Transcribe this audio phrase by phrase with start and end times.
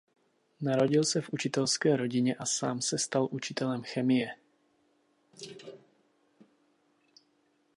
[0.61, 4.35] Narodil se v učitelské rodině a sám se stal učitelem chemie.